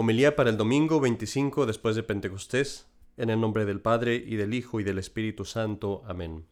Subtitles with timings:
[0.00, 4.54] Homilía para el domingo 25 después de Pentecostés, en el nombre del Padre y del
[4.54, 6.04] Hijo y del Espíritu Santo.
[6.06, 6.46] Amén.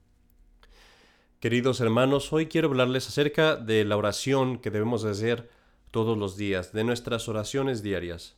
[1.39, 5.49] Queridos hermanos, hoy quiero hablarles acerca de la oración que debemos hacer
[5.93, 8.37] todos los días, de nuestras oraciones diarias.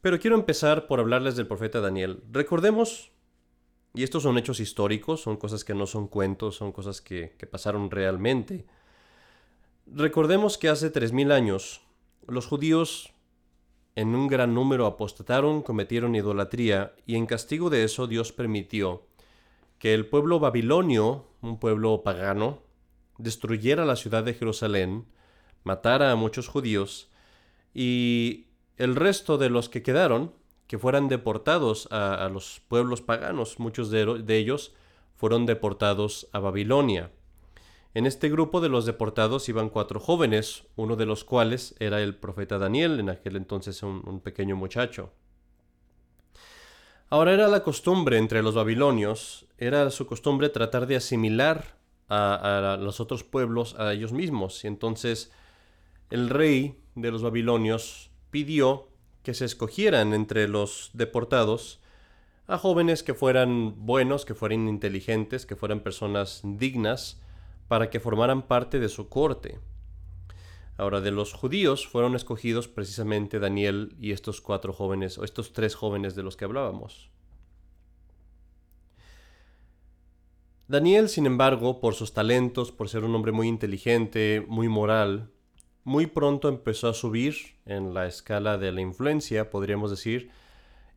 [0.00, 2.20] Pero quiero empezar por hablarles del profeta Daniel.
[2.32, 3.12] Recordemos,
[3.94, 7.46] y estos son hechos históricos, son cosas que no son cuentos, son cosas que, que
[7.46, 8.66] pasaron realmente.
[9.86, 11.82] Recordemos que hace tres mil años
[12.26, 13.13] los judíos
[13.96, 19.06] en un gran número apostataron, cometieron idolatría, y en castigo de eso Dios permitió
[19.78, 22.62] que el pueblo babilonio, un pueblo pagano,
[23.18, 25.06] destruyera la ciudad de Jerusalén,
[25.62, 27.10] matara a muchos judíos,
[27.72, 28.46] y
[28.76, 30.32] el resto de los que quedaron,
[30.66, 34.72] que fueran deportados a, los pueblos paganos, muchos de ellos
[35.14, 37.10] fueron deportados a Babilonia.
[37.94, 42.16] En este grupo de los deportados iban cuatro jóvenes, uno de los cuales era el
[42.16, 45.12] profeta Daniel, en aquel entonces un, pequeño muchacho.
[47.08, 51.78] Ahora era la costumbre entre los babilonios, era su costumbre tratar de asimilar
[52.08, 54.64] a, los otros pueblos a ellos mismos.
[54.64, 55.30] Y entonces
[56.10, 58.88] el rey de los babilonios pidió
[59.22, 61.80] que se escogieran entre los deportados
[62.48, 67.20] a jóvenes que fueran buenos, que fueran inteligentes, que fueran personas dignas,
[67.74, 69.58] para que formaran parte de su corte.
[70.76, 75.74] Ahora, de los judíos fueron escogidos precisamente Daniel y estos cuatro jóvenes, o estos tres
[75.74, 77.10] jóvenes de los que hablábamos.
[80.68, 85.32] Daniel, sin embargo, por sus talentos, por ser un hombre muy inteligente, muy moral,
[85.82, 87.34] muy pronto empezó a subir
[87.66, 90.30] en la escala de la influencia, podríamos decir,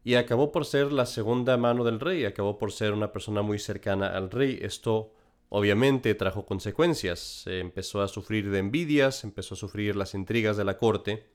[0.04, 3.58] y acabó por ser la segunda mano del rey, acabó por ser una persona muy
[3.58, 4.60] cercana al rey.
[4.62, 5.17] Esto
[5.50, 10.66] Obviamente trajo consecuencias, se empezó a sufrir de envidias, empezó a sufrir las intrigas de
[10.66, 11.30] la corte,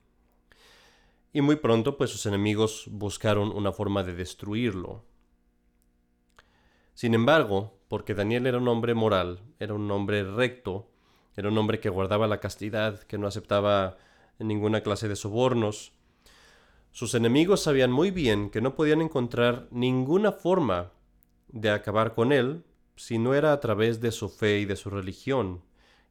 [1.32, 5.02] y muy pronto pues sus enemigos buscaron una forma de destruirlo.
[6.94, 10.90] Sin embargo, porque Daniel era un hombre moral, era un hombre recto,
[11.34, 13.96] era un hombre que guardaba la castidad, que no aceptaba
[14.38, 15.92] ninguna clase de sobornos,
[16.92, 20.92] sus enemigos sabían muy bien que no podían encontrar ninguna forma
[21.48, 22.64] de acabar con él
[23.02, 25.60] si no era a través de su fe y de su religión.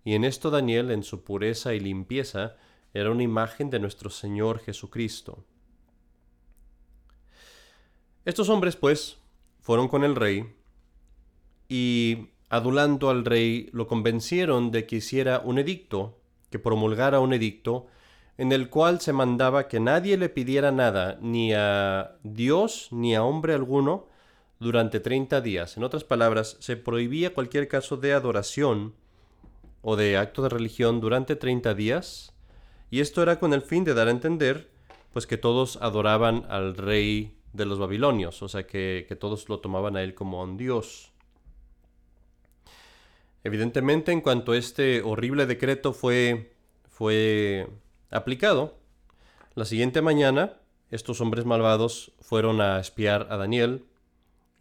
[0.04, 2.58] Y en esto Daniel, en su pureza y limpieza,
[2.94, 5.46] era una imagen de nuestro Señor Jesucristo.
[8.26, 9.20] Estos hombres, pues,
[9.62, 10.54] fueron con el rey
[11.70, 16.20] y, adulando al rey, lo convencieron de que hiciera un edicto,
[16.50, 17.88] que promulgara un edicto,
[18.38, 23.24] en el cual se mandaba que nadie le pidiera nada, ni a Dios ni a
[23.24, 24.11] hombre alguno,
[24.62, 25.76] durante 30 días.
[25.76, 28.94] En otras palabras, se prohibía cualquier caso de adoración
[29.82, 32.36] o de acto de religión durante 30 días,
[32.92, 34.70] y esto era con el fin de dar a entender
[35.14, 39.60] pues que todos adoraban al rey de los babilonios, o sea que, que todos lo
[39.60, 41.12] tomaban a él como un dios.
[43.44, 46.54] Evidentemente, en cuanto este horrible decreto fue,
[46.88, 47.68] fue
[48.12, 48.78] aplicado,
[49.56, 50.60] la siguiente mañana
[50.92, 53.86] estos hombres malvados fueron a espiar a Daniel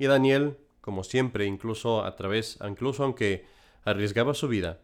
[0.01, 3.45] y Daniel, como siempre, incluso a través, incluso aunque
[3.85, 4.81] arriesgaba su vida,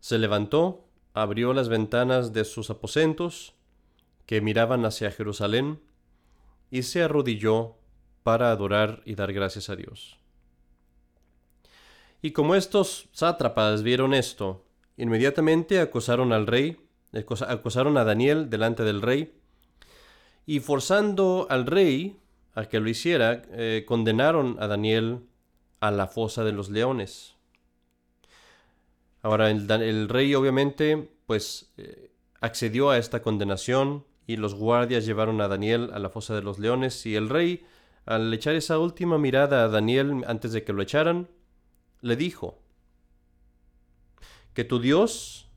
[0.00, 3.52] se levantó, abrió las ventanas de sus aposentos
[4.24, 5.82] que miraban hacia Jerusalén
[6.70, 7.76] y se arrodilló
[8.22, 10.18] para adorar y dar gracias a Dios.
[12.22, 14.64] Y como estos sátrapas vieron esto,
[14.96, 16.80] inmediatamente acusaron al rey,
[17.46, 19.38] acusaron a Daniel delante del rey,
[20.46, 22.16] y forzando al rey
[22.60, 25.20] a que lo hiciera, eh, condenaron a Daniel
[25.80, 27.36] a la fosa de los leones.
[29.22, 32.10] Ahora el, rey obviamente pues eh,
[32.40, 36.58] accedió a esta condenación y los guardias llevaron a Daniel a la fosa de los
[36.58, 37.64] leones y el rey
[38.04, 41.28] al echar esa última mirada a Daniel antes de que lo echaran,
[42.00, 42.62] le dijo,
[44.52, 45.48] que tu Dios,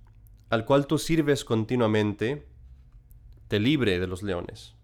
[0.50, 2.46] al cual tú sirves continuamente,
[3.48, 4.76] te libre de los leones.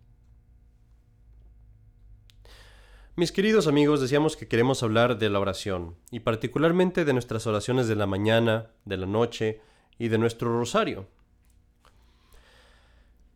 [3.20, 7.90] Mis queridos amigos, decíamos que queremos hablar de la oración, y particularmente de nuestras oraciones
[7.90, 9.60] de la mañana, de la noche
[9.98, 11.06] y de nuestro rosario.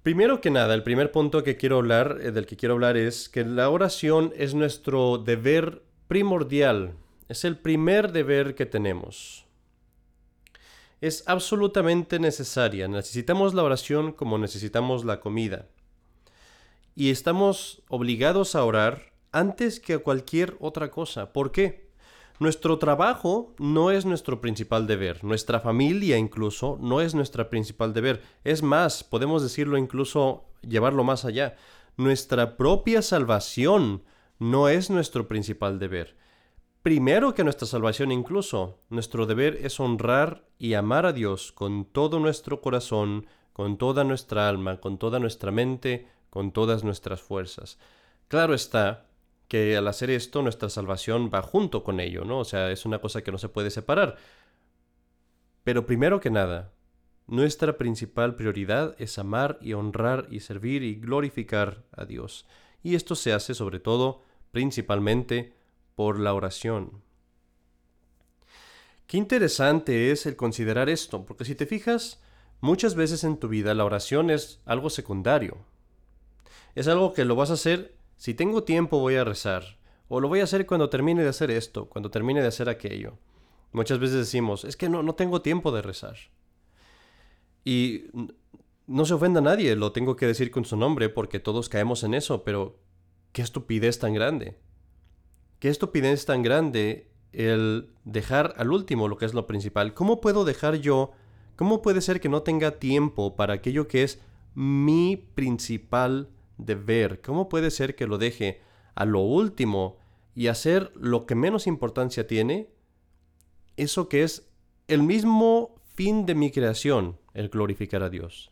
[0.01, 3.27] Primero que nada, el primer punto que quiero hablar, eh, del que quiero hablar es
[3.27, 6.93] que la oración es nuestro deber primordial,
[7.27, 9.45] es el primer deber que tenemos.
[11.01, 15.67] Es absolutamente necesaria, necesitamos la oración como necesitamos la comida.
[16.95, 21.33] Y estamos obligados a orar antes que a cualquier otra cosa.
[21.33, 21.89] ¿Por qué?
[22.39, 28.21] Nuestro trabajo no es nuestro principal deber, nuestra familia incluso no es nuestra principal deber.
[28.43, 31.55] Es más, podemos decirlo incluso, llevarlo más allá.
[31.95, 34.03] Nuestra propia salvación
[34.39, 36.17] no es nuestro principal deber.
[36.81, 42.19] Primero que nuestra salvación incluso, nuestro deber es honrar y amar a Dios con todo
[42.19, 47.77] nuestro corazón, con toda nuestra alma, con toda nuestra mente, con todas nuestras fuerzas.
[48.27, 49.05] Claro está
[49.47, 52.39] que al hacer esto nuestra salvación va junto con ello, ¿no?
[52.39, 54.17] O sea, es una cosa que no se puede separar.
[55.63, 56.73] Pero primero que nada,
[57.27, 62.45] nuestra principal prioridad es amar y honrar y servir y glorificar a Dios.
[62.81, 65.53] Y esto se hace sobre todo, principalmente,
[65.95, 67.01] por la oración.
[69.07, 72.21] Qué interesante es el considerar esto, porque si te fijas,
[72.59, 75.57] muchas veces en tu vida la oración es algo secundario.
[76.75, 79.77] Es algo que lo vas a hacer si tengo tiempo voy a rezar,
[80.07, 83.17] o lo voy a hacer cuando termine de hacer esto, cuando termine de hacer aquello.
[83.71, 86.15] Muchas veces decimos, es que no, no tengo tiempo de rezar.
[87.65, 88.05] Y
[88.85, 92.03] no se ofenda a nadie, lo tengo que decir con su nombre porque todos caemos
[92.03, 92.79] en eso, pero
[93.31, 94.57] qué estupidez tan grande.
[95.59, 99.93] Qué estupidez tan grande el dejar al último lo que es lo principal.
[99.93, 101.11] ¿Cómo puedo dejar yo,
[101.55, 104.21] cómo puede ser que no tenga tiempo para aquello que es
[104.53, 107.21] mi principal de ver.
[107.21, 108.61] ¿Cómo puede ser que lo deje
[108.95, 109.97] a lo último
[110.35, 112.69] y hacer lo que menos importancia tiene?
[113.77, 114.49] Eso que es
[114.87, 118.51] el mismo fin de mi creación, el glorificar a Dios.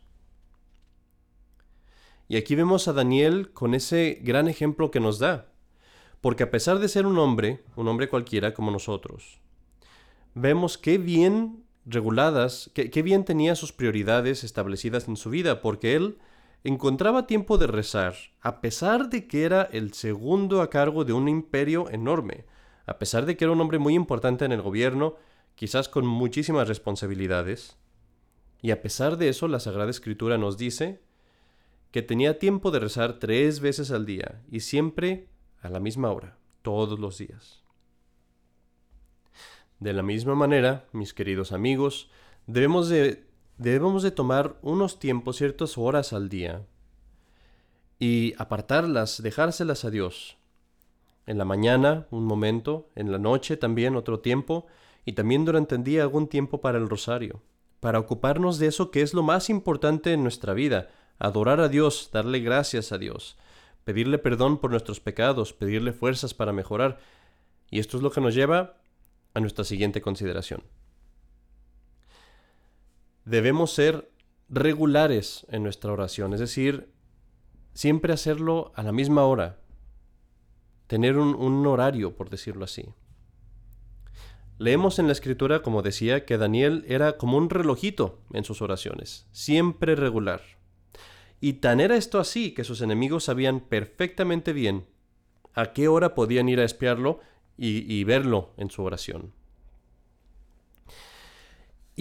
[2.28, 5.52] Y aquí vemos a Daniel con ese gran ejemplo que nos da.
[6.20, 9.40] Porque a pesar de ser un hombre, un hombre cualquiera como nosotros,
[10.34, 15.96] vemos qué bien reguladas, qué, qué bien tenía sus prioridades establecidas en su vida, porque
[15.96, 16.18] él
[16.64, 21.28] encontraba tiempo de rezar, a pesar de que era el segundo a cargo de un
[21.28, 22.44] imperio enorme,
[22.86, 25.16] a pesar de que era un hombre muy importante en el gobierno,
[25.54, 27.78] quizás con muchísimas responsabilidades.
[28.60, 31.02] Y a pesar de eso, la Sagrada Escritura nos dice
[31.90, 35.28] que tenía tiempo de rezar tres veces al día y siempre
[35.60, 37.62] a la misma hora, todos los días.
[39.78, 42.10] De la misma manera, mis queridos amigos,
[42.46, 43.26] debemos de
[43.58, 46.66] debemos de tomar unos tiempos, ciertas horas al día
[47.98, 50.36] y apartarlas, dejárselas a Dios.
[51.26, 54.66] En la mañana un momento, en la noche también otro tiempo
[55.04, 57.42] y también durante el día algún tiempo para el rosario,
[57.80, 60.88] para ocuparnos de eso que es lo más importante en nuestra vida,
[61.18, 63.36] adorar a Dios, darle gracias a Dios,
[63.84, 66.98] pedirle perdón por nuestros pecados, pedirle fuerzas para mejorar.
[67.70, 68.78] Y esto es lo que nos lleva
[69.34, 70.62] a nuestra siguiente consideración
[73.24, 74.10] debemos ser
[74.48, 76.92] regulares en nuestra oración, es decir,
[77.74, 79.58] siempre hacerlo a la misma hora,
[80.86, 82.84] tener un, horario, por decirlo así.
[84.58, 89.26] Leemos en la escritura, como decía, que Daniel era como un relojito en sus oraciones,
[89.32, 90.42] siempre regular.
[91.40, 94.86] Y tan era esto así que sus enemigos sabían perfectamente bien
[95.54, 97.20] a qué hora podían ir a espiarlo
[97.56, 99.32] y verlo en su oración.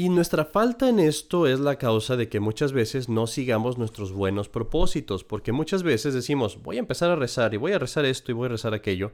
[0.02, 4.12] Y nuestra falta en esto es la causa de que muchas veces no sigamos nuestros
[4.12, 8.06] buenos propósitos, porque muchas veces decimos, voy a empezar a rezar y voy a rezar
[8.06, 9.12] esto y voy a rezar aquello,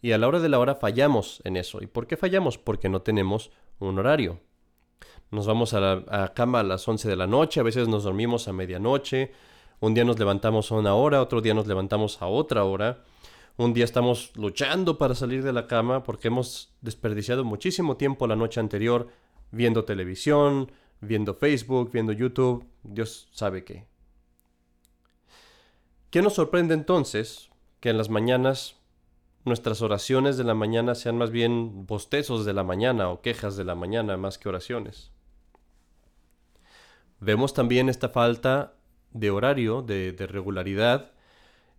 [0.00, 1.82] y a la hora de la hora fallamos en eso.
[1.82, 2.56] ¿Y por qué fallamos?
[2.56, 3.50] Porque no tenemos
[3.80, 4.38] un horario.
[5.32, 8.46] Nos vamos a la cama a las 11 de la noche, a veces nos dormimos
[8.46, 9.32] a medianoche,
[9.80, 13.02] un día nos levantamos a una hora, otro día nos levantamos a otra hora,
[13.56, 18.36] un día estamos luchando para salir de la cama porque hemos desperdiciado muchísimo tiempo la
[18.36, 19.08] noche anterior
[19.50, 23.86] viendo televisión, viendo Facebook, viendo YouTube, Dios sabe qué.
[26.10, 27.50] ¿Qué nos sorprende entonces?
[27.80, 28.76] Que en las mañanas
[29.44, 33.64] nuestras oraciones de la mañana sean más bien bostezos de la mañana o quejas de
[33.64, 35.10] la mañana más que oraciones.
[37.20, 38.74] Vemos también esta falta
[39.12, 41.12] de horario, de, de regularidad,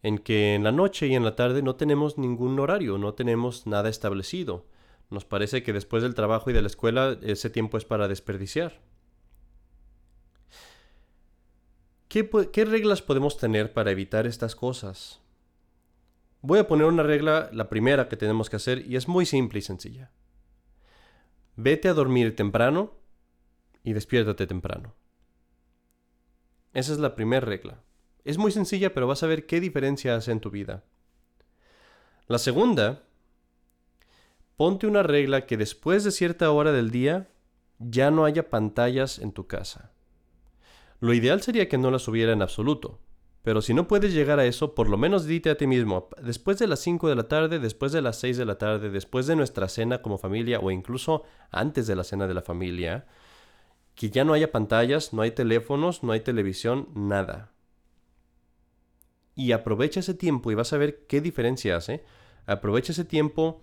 [0.03, 3.67] en que en la noche y en la tarde no tenemos ningún horario, no tenemos
[3.67, 4.65] nada establecido.
[5.09, 8.79] Nos parece que después del trabajo y de la escuela ese tiempo es para desperdiciar.
[12.07, 15.21] ¿Qué, ¿Qué, reglas podemos tener para evitar estas cosas?
[16.41, 19.59] Voy a poner una regla, la primera que tenemos que hacer, y es muy simple
[19.59, 20.11] y sencilla.
[21.55, 22.93] Vete a dormir temprano
[23.83, 24.95] y despiértate temprano.
[26.73, 27.83] Esa es la primera regla.
[28.23, 30.83] Es muy sencilla, pero vas a ver qué diferencia hace en tu vida.
[32.27, 33.03] La segunda
[34.59, 37.29] ponte una regla que después de cierta hora del día
[37.77, 39.93] ya no haya pantallas en tu casa.
[40.99, 42.99] Lo ideal sería que no las hubiera en absoluto,
[43.41, 46.59] Pero si no puedes llegar a eso, por lo menos dite a ti mismo, después
[46.59, 49.37] de las 5 de la tarde, después de las 6 de la tarde, después de
[49.37, 53.07] nuestra cena como familia o incluso antes de la cena de la familia,
[53.95, 57.53] que ya no haya pantallas, no hay teléfonos, no hay televisión, nada.
[59.35, 62.03] Y aprovecha ese tiempo y vas a ver qué diferencia hace.
[62.45, 63.61] Aprovecha ese tiempo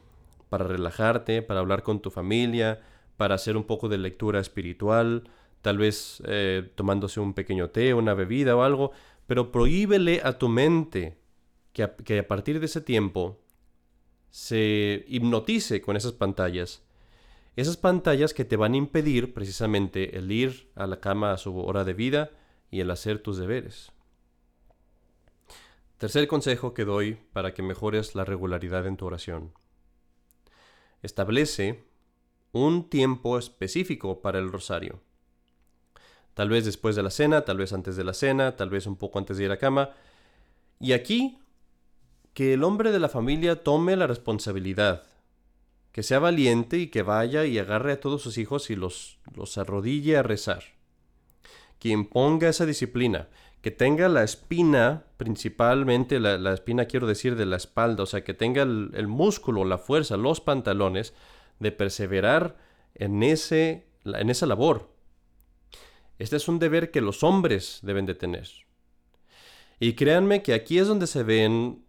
[0.49, 2.81] para relajarte, para hablar con tu familia,
[3.17, 5.31] para hacer un poco de lectura espiritual,
[5.63, 8.93] tal vez eh, tomándose un pequeño té, una bebida o algo,
[9.27, 11.19] pero prohíbele a tu mente
[11.73, 13.41] que que a partir de ese tiempo
[14.31, 16.83] se hipnotice con esas pantallas.
[17.57, 21.59] Esas pantallas que te van a impedir precisamente el ir a la cama a su
[21.59, 22.31] hora de vida
[22.71, 23.93] y el hacer tus deberes.
[25.97, 29.55] Tercer consejo que doy para que mejores la regularidad en tu oración.
[31.07, 31.85] Establece
[32.51, 35.01] un tiempo específico para el rosario.
[36.35, 38.97] Tal vez después de la cena, tal vez antes de la cena, tal vez un
[38.97, 39.91] poco antes de ir a cama.
[40.81, 41.39] Y aquí,
[42.35, 45.05] que el hombre de la familia tome la responsabilidad,
[45.93, 49.57] que sea valiente y que vaya y agarre a todos sus hijos y los, los
[49.59, 50.65] arrodille a rezar.
[51.79, 53.29] Que imponga esa disciplina,
[53.67, 58.33] que tenga la espina, principalmente la, espina quiero decir de la espalda, o sea, que
[58.33, 61.15] tenga el, el músculo, la fuerza, los pantalones
[61.59, 62.57] de perseverar
[62.95, 64.95] en, ese, en esa labor
[66.21, 68.49] este es un deber que los hombres deben de tener.
[69.81, 71.85] Y créanme que aquí es donde se ven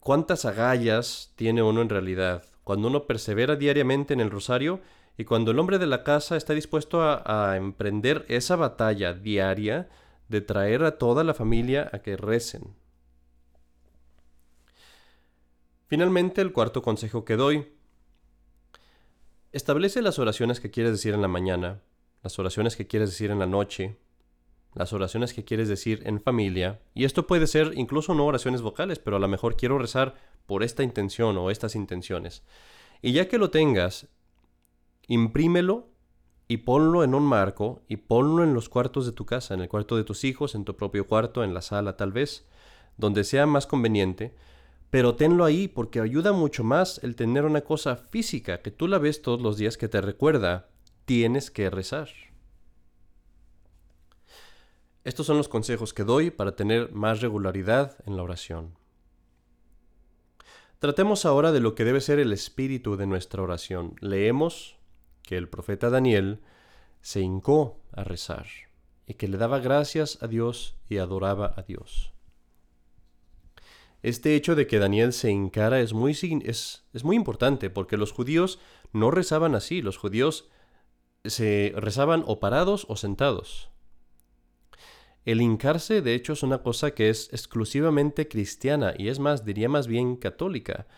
[0.00, 4.80] cuántas agallas tiene uno en realidad, cuando uno persevera diariamente en el rosario
[5.18, 9.90] y cuando el hombre de la casa está dispuesto a, a emprender esa batalla diaria
[10.32, 12.74] de traer a toda la familia a que recen.
[15.86, 17.68] Finalmente, el cuarto consejo que doy.
[19.52, 21.82] Establece las oraciones que quieres decir en la mañana
[22.22, 23.98] las oraciones que quieres decir en la noche,
[24.74, 28.98] las oraciones que quieres decir en familia, y esto puede ser incluso no oraciones vocales,
[28.98, 30.14] pero a lo mejor quiero rezar
[30.46, 32.42] por esta intención o estas intenciones.
[33.02, 34.08] Y ya que lo tengas,
[35.08, 35.91] imprímelo
[36.48, 39.68] y ponlo en un marco y ponlo en los cuartos de tu casa, en el
[39.68, 42.46] cuarto de tus hijos, en tu propio cuarto, en la sala tal vez,
[42.96, 44.34] donde sea más conveniente,
[44.90, 48.98] pero tenlo ahí porque ayuda mucho más el tener una cosa física que tú la
[48.98, 50.68] ves todos los días que te recuerda
[51.04, 52.08] tienes que rezar.
[55.04, 58.76] Estos son los consejos que doy para tener más regularidad en la oración.
[60.78, 63.94] Tratemos ahora de lo que debe ser el espíritu de nuestra oración.
[64.00, 64.76] Leemos
[65.22, 66.40] que el profeta Daniel
[67.00, 68.46] se hincó a rezar
[69.06, 72.12] y que le daba gracias a Dios y adoraba a Dios.
[74.02, 76.12] Este hecho de que Daniel se hincara es muy,
[76.44, 78.58] es, es muy importante porque los judíos
[78.92, 80.48] no rezaban así, los judíos
[81.24, 83.70] se rezaban o parados o sentados.
[85.24, 89.68] El hincarse, de hecho, es una cosa que es exclusivamente cristiana y es más, diría
[89.68, 90.88] más bien católica,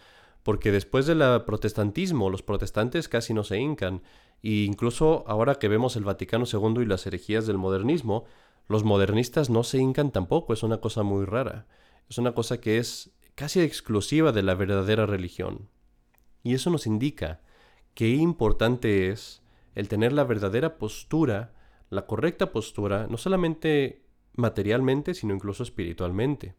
[0.45, 4.03] porque después del protestantismo los protestantes casi no se hincan,
[4.43, 8.25] e incluso ahora que vemos el Vaticano II y las herejías del modernismo,
[8.69, 11.67] los modernistas no se hincan tampoco, es una cosa muy rara,
[12.09, 15.71] es una cosa que es casi exclusiva de la verdadera religión.
[16.43, 17.41] Y eso nos indica
[17.95, 19.43] qué importante es
[19.75, 21.55] el tener la verdadera postura,
[21.89, 26.55] la correcta postura, no solamente materialmente, sino incluso espiritualmente.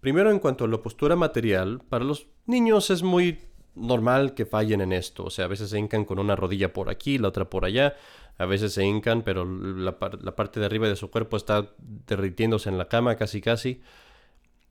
[0.00, 3.38] Primero, en cuanto a la postura material, para los niños es muy
[3.74, 5.24] normal que fallen en esto.
[5.24, 7.96] O sea, a veces se hincan con una rodilla por aquí, la otra por allá.
[8.38, 12.70] A veces se hincan, pero la, la parte de arriba de su cuerpo está derritiéndose
[12.70, 13.82] en la cama casi casi.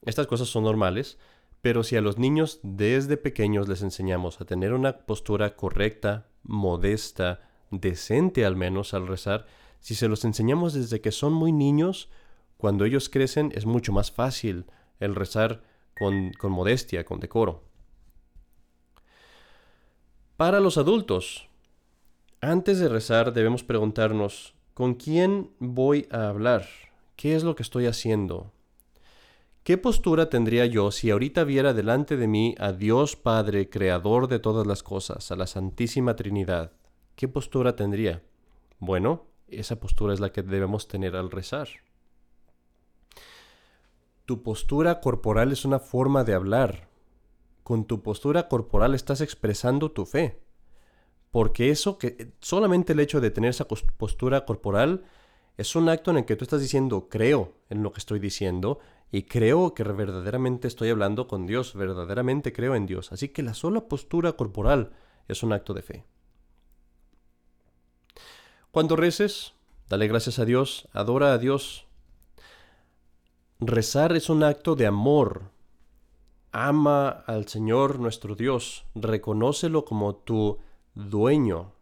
[0.03, 1.19] Estas cosas son normales.
[1.62, 7.41] Pero si a los niños desde pequeños les enseñamos a tener una postura correcta, modesta,
[7.69, 9.45] decente al menos al rezar,
[9.81, 12.09] si se los enseñamos desde que son muy niños,
[12.57, 14.65] cuando ellos crecen es mucho más fácil
[15.00, 15.63] el rezar
[15.98, 17.63] con, con modestia, con decoro.
[20.38, 21.50] Para los adultos,
[22.41, 26.65] antes de rezar debemos preguntarnos, ¿con quién voy a hablar?
[27.18, 28.53] ¿Qué es lo que estoy haciendo?
[29.63, 34.39] ¿Qué postura tendría yo si ahorita viera delante de mí a Dios Padre, Creador de
[34.39, 36.72] todas las cosas, a la Santísima Trinidad?
[37.15, 38.24] ¿Qué postura tendría?
[38.79, 41.68] Bueno, esa postura es la que debemos tener al rezar.
[44.29, 46.88] Tu postura corporal es una forma de hablar.
[47.63, 50.39] Con tu postura corporal estás expresando tu fe.
[51.31, 55.03] Porque eso que solamente el hecho de tener esa postura corporal
[55.57, 58.77] es un acto en el que tú estás diciendo creo en lo que estoy diciendo
[59.12, 63.12] y creo que verdaderamente estoy hablando con Dios, verdaderamente creo en Dios.
[63.12, 64.91] Así que la sola postura corporal
[65.27, 66.05] es un acto de fe.
[68.69, 69.55] Cuando reces,
[69.89, 71.88] dale gracias a Dios, adora a Dios.
[73.60, 75.51] Rezar es un acto de amor.
[76.51, 80.58] Ama al Señor nuestro Dios, reconócelo como tu
[80.96, 81.74] dueño,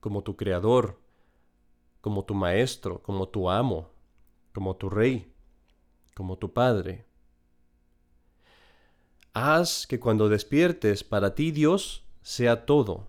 [0.00, 0.98] como tu creador,
[2.00, 3.90] como tu maestro, como tu amo,
[4.52, 5.32] como tu rey,
[6.14, 7.06] como tu padre.
[9.32, 13.08] Haz que cuando despiertes para ti Dios sea todo,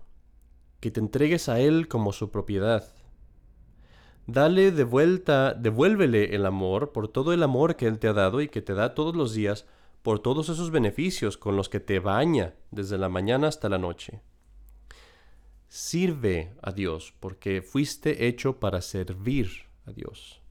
[0.80, 2.97] que te entregues a Él como su propiedad.
[4.28, 8.42] Dale de vuelta, devuélvele el amor por todo el amor que Él te ha dado
[8.42, 9.64] y que te da todos los días,
[10.02, 14.20] por todos esos beneficios con los que te baña desde la mañana hasta la noche.
[15.68, 19.50] Sirve a Dios porque fuiste hecho para servir
[19.86, 20.42] a Dios.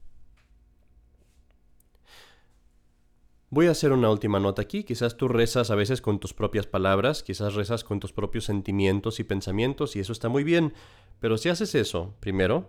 [3.48, 4.82] Voy a hacer una última nota aquí.
[4.82, 9.20] Quizás tú rezas a veces con tus propias palabras, quizás rezas con tus propios sentimientos
[9.20, 10.74] y pensamientos, y eso está muy bien.
[11.20, 12.68] Pero si haces eso, primero,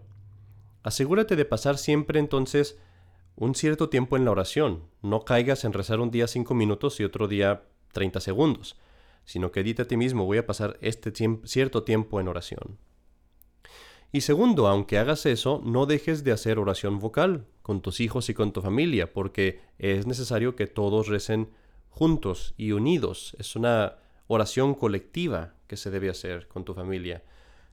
[0.83, 2.77] asegúrate de pasar siempre entonces
[3.36, 4.83] un cierto tiempo en la oración.
[5.01, 8.77] No caigas en rezar un día cinco minutos y otro día 30 segundos,
[9.25, 11.13] sino que dite a ti mismo, voy a pasar este
[11.45, 12.77] cierto tiempo en oración.
[14.12, 18.33] Y segundo, aunque hagas eso, no dejes de hacer oración vocal con tus hijos y
[18.33, 21.51] con tu familia, porque es necesario que todos recen
[21.89, 23.36] juntos y unidos.
[23.38, 27.24] Es una oración colectiva que se debe hacer con tu familia.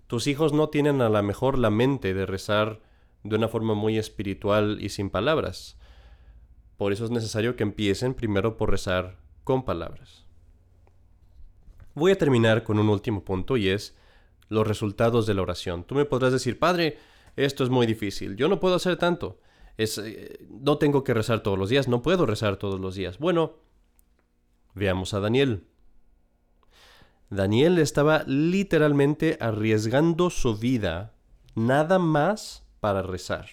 [0.07, 2.81] Tus hijos no tienen a lo mejor la mente de rezar
[3.23, 5.79] de una forma muy espiritual y sin palabras.
[6.77, 10.27] Por eso es necesario que empiecen primero por rezar con palabras.
[11.95, 13.97] Voy a terminar con un último punto y es
[14.49, 15.85] los resultados de la oración.
[15.85, 16.99] Tú me podrás decir, Padre,
[17.37, 19.41] esto es muy difícil, yo no puedo hacer tanto,
[19.77, 23.19] es, eh, no tengo que rezar todos los días, no puedo rezar todos los días.
[23.19, 23.57] Bueno,
[24.75, 25.65] veamos a Daniel.
[27.29, 31.15] Daniel estaba literalmente arriesgando su vida
[31.55, 33.49] nada más para rezar.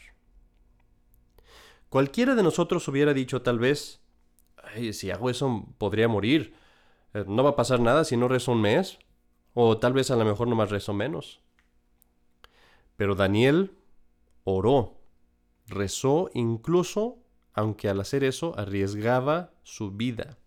[1.89, 4.01] Cualquiera de nosotros hubiera dicho tal vez,
[4.93, 6.55] si hago eso podría morir,
[7.13, 8.99] eh, no va a pasar nada si no rezo un mes,
[9.53, 11.41] o tal vez a lo mejor no más rezo menos.
[12.97, 13.77] Pero Daniel
[14.43, 14.99] oró,
[15.67, 17.19] rezó incluso
[17.53, 20.37] aunque al hacer eso arriesgaba su vida.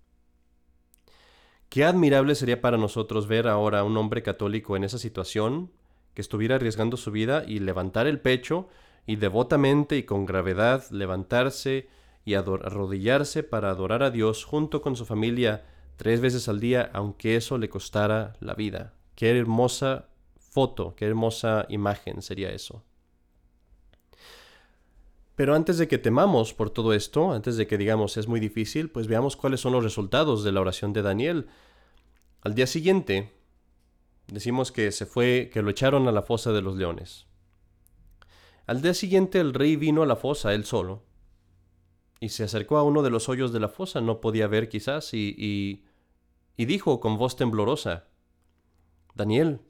[1.69, 5.73] Qué admirable sería para nosotros ver ahora a un hombre católico en esa situación,
[6.17, 8.69] que estuviera arriesgando su vida y levantar el pecho
[9.07, 11.91] y devotamente y con gravedad levantarse
[12.25, 17.37] y arrodillarse para adorar a Dios junto con su familia tres veces al día, aunque
[17.37, 18.95] eso le costara la vida.
[19.15, 22.83] Qué hermosa foto, qué hermosa imagen sería eso.
[25.35, 28.89] Pero antes de que temamos por todo esto, antes de que digamos es muy difícil,
[28.89, 31.47] pues veamos cuáles son los resultados de la oración de Daniel.
[32.41, 33.36] Al día siguiente,
[34.29, 37.27] decimos que se fue, que lo echaron a la fosa de los leones.
[38.67, 41.05] Al día siguiente el rey vino a la fosa él solo
[42.21, 45.13] y se acercó a uno de los hoyos de la fosa, no podía ver quizás,
[45.15, 45.85] y,
[46.57, 48.09] y, dijo con voz temblorosa,
[49.15, 49.61] Daniel,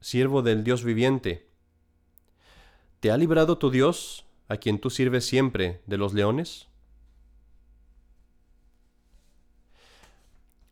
[0.00, 1.48] siervo del Dios viviente,
[3.00, 6.67] ¿te ha librado tu Dios, a quien tú sirves siempre, de los leones?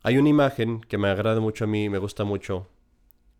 [0.07, 2.69] Hay una imagen que me agrada mucho a mí, me gusta mucho,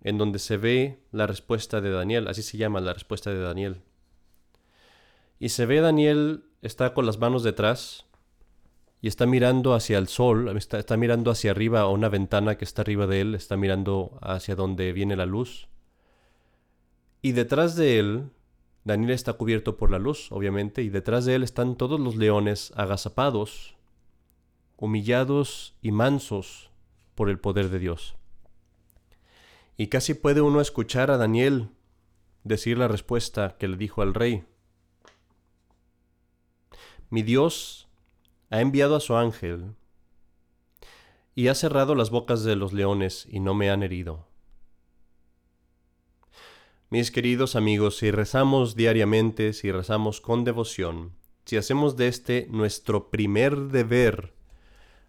[0.03, 3.83] en donde se ve la respuesta de Daniel, así se llama la respuesta de Daniel.
[5.39, 8.05] Y se ve Daniel está con las manos detrás
[9.01, 12.83] y está mirando hacia el sol, está, mirando hacia arriba a una ventana que está
[12.83, 15.69] arriba de él, está mirando hacia donde viene la luz.
[17.23, 18.31] Y detrás de él,
[18.83, 22.73] Daniel está cubierto por la luz, obviamente, y detrás de él están todos los leones
[22.75, 23.76] agazapados,
[24.77, 26.71] humillados y mansos
[27.15, 28.17] por el poder de Dios.
[29.77, 31.71] Y casi puede uno escuchar a Daniel
[32.45, 34.45] decir la respuesta que le dijo al rey.
[37.11, 37.89] Mi Dios
[38.51, 39.75] ha enviado a su ángel
[41.35, 44.27] y ha cerrado las bocas de los leones y no me han herido.
[46.89, 53.11] Mis queridos amigos, si rezamos diariamente, si rezamos con devoción, si hacemos de este nuestro
[53.11, 54.36] primer deber,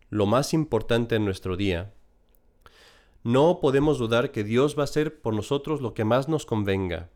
[0.10, 1.93] lo más importante en nuestro día,
[3.24, 7.10] no podemos dudar que Dios va a hacer por nosotros lo que más nos convenga.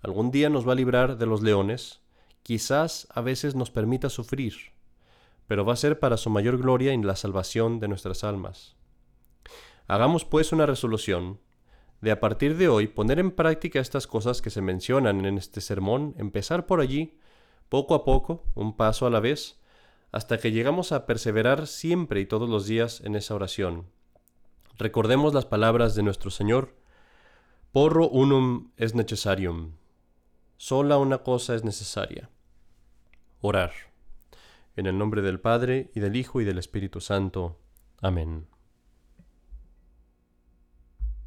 [0.00, 2.00] Algún día nos va a librar de los leones,
[2.42, 4.78] quizás a veces nos permita sufrir
[5.48, 8.76] pero va a ser para su mayor gloria y la salvación de nuestras almas.
[9.88, 11.40] Hagamos pues una resolución
[12.02, 15.60] de a partir de hoy poner en práctica estas cosas que se mencionan en este
[15.62, 17.18] sermón, empezar por allí,
[17.70, 19.57] poco a poco, un paso a la vez,
[20.12, 23.86] hasta que llegamos a perseverar siempre y todos los días en esa oración.
[24.78, 26.74] Recordemos las palabras de nuestro Señor,
[27.72, 29.72] porro unum es necessarium.
[30.56, 32.30] Sola una cosa es necesaria,
[33.40, 33.72] orar.
[34.76, 37.58] En el nombre del Padre, y del Hijo, y del Espíritu Santo.
[38.00, 38.46] Amén.